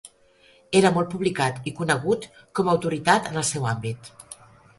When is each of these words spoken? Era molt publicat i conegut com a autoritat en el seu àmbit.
Era 0.77 0.91
molt 0.95 1.11
publicat 1.11 1.59
i 1.73 1.73
conegut 1.81 2.25
com 2.61 2.67
a 2.67 2.75
autoritat 2.75 3.31
en 3.35 3.39
el 3.45 3.47
seu 3.53 3.69
àmbit. 3.75 4.11